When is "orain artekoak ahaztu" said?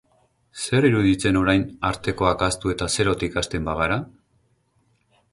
1.41-2.73